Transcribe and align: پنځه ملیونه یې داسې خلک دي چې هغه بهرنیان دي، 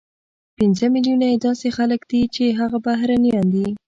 پنځه 0.57 0.85
ملیونه 0.95 1.25
یې 1.31 1.37
داسې 1.45 1.67
خلک 1.77 2.01
دي 2.11 2.21
چې 2.35 2.43
هغه 2.59 2.77
بهرنیان 2.85 3.45
دي، 3.53 3.67